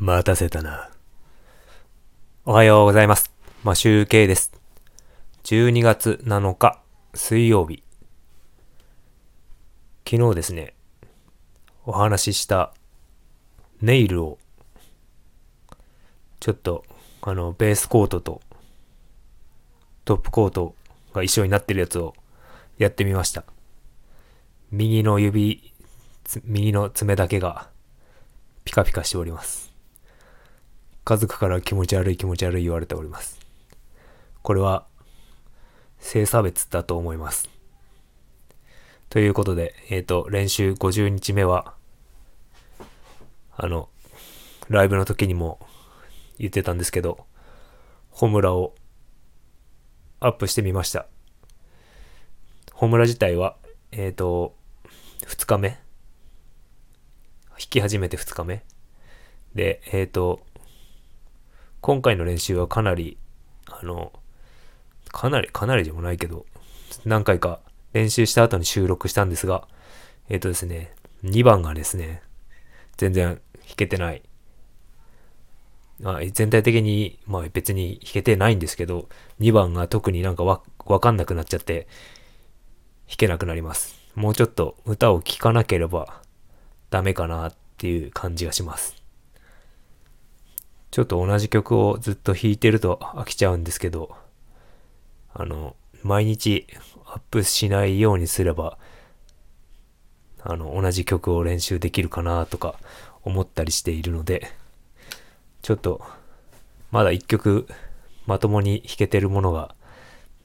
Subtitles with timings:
[0.00, 0.90] 待たせたな。
[2.44, 3.32] おはようございます。
[3.64, 4.52] マシューケイです。
[5.42, 6.80] 12月7日、
[7.14, 7.82] 水曜日。
[10.08, 10.74] 昨日ですね、
[11.84, 12.72] お話しした
[13.82, 14.38] ネイルを、
[16.38, 16.84] ちょっと、
[17.22, 18.40] あの、ベースコートと
[20.04, 20.76] トップコート
[21.12, 22.14] が一緒になってるやつを
[22.78, 23.42] やってみました。
[24.70, 25.74] 右の指、
[26.44, 27.68] 右の爪だけが
[28.64, 29.67] ピカピカしております。
[31.08, 33.40] 家族から気持ち悪い気持ち悪い言われております。
[34.42, 34.84] これは
[35.98, 37.48] 性差別だと思います。
[39.08, 41.72] ということで、えっ、と、練習50日目は、
[43.56, 43.88] あの、
[44.68, 45.60] ライブの時にも
[46.38, 47.24] 言ってたんですけど、
[48.10, 48.74] ホムラを
[50.20, 51.06] アップしてみました。
[52.74, 53.56] ホムラ自体は、
[53.92, 54.54] えっ、と、
[55.22, 55.70] 2日目？
[55.70, 55.78] 弾
[57.70, 58.62] き始めて2日目？
[59.54, 60.42] で、えっ、と、
[61.80, 63.18] 今回の練習はかなり、
[63.66, 64.12] あの、
[65.10, 66.46] かなり、かなりでもないけど、
[67.04, 67.60] 何回か
[67.92, 69.66] 練習した後に収録したんですが、
[70.28, 70.92] えっ、とですね、
[71.24, 72.22] 2番がですね、
[72.96, 74.22] 全然弾けてない。
[76.04, 79.08] あ全体的に、まあ別に弾けてないんですけど、
[79.40, 81.88] 2番が特になんかわ、わかんなくなっちゃって、
[83.08, 83.96] 弾けなくなります。
[84.14, 86.22] もうちょっと歌を聴かなければ
[86.90, 88.96] ダメかなっていう感じがします。
[90.90, 94.16] ちょっと同じ曲をずっと弾いてると飽きちゃうんですけど、
[95.34, 96.66] あの、毎日
[97.06, 98.78] アップしないようにすれば、
[100.42, 102.76] あの、同じ曲を練習できるかなとか
[103.22, 104.50] 思ったりしているので、
[105.62, 106.00] ちょっと、
[106.90, 107.68] まだ一曲
[108.26, 109.74] まともに弾けてるものが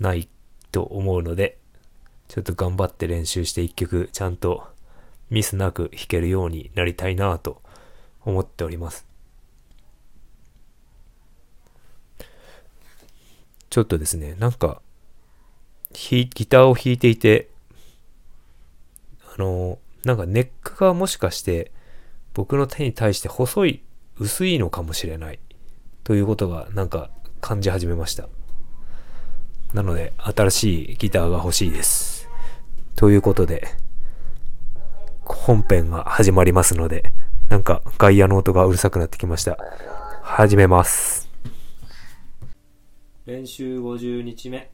[0.00, 0.28] ない
[0.72, 1.58] と思うので、
[2.28, 4.66] ちょっと頑張って練習して一曲ちゃんと
[5.30, 7.60] ミスなく弾けるようになりたいなと
[8.24, 9.11] 思っております。
[13.72, 14.82] ちょっとですね、なんか、
[15.92, 17.48] ギターを弾いていて、
[19.34, 21.72] あの、なんかネックがもしかして
[22.34, 23.82] 僕の手に対して細い、
[24.18, 25.38] 薄いのかもしれない
[26.04, 27.08] ということがなんか
[27.40, 28.28] 感じ始めました。
[29.72, 32.28] なので、新しいギターが欲しいです。
[32.94, 33.68] ということで、
[35.24, 37.10] 本編が始まりますので、
[37.48, 39.56] なんか外野の音がうるさくなってきました。
[40.20, 41.31] 始めます。
[43.24, 44.72] 練習50日目。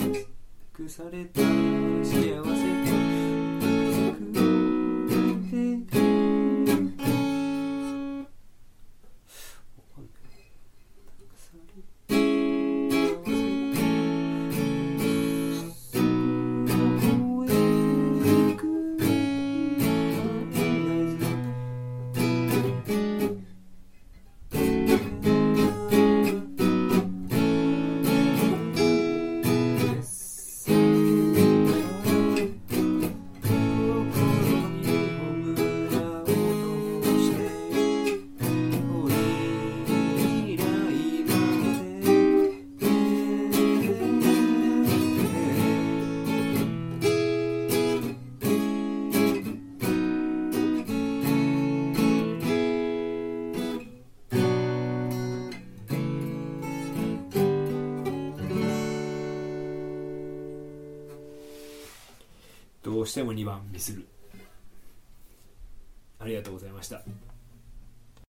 [0.00, 1.40] 託された。
[1.40, 1.44] 幸
[2.04, 2.40] せ
[4.42, 4.59] と
[63.10, 64.06] しても2番ミスる。
[66.20, 67.02] ありがとうございました。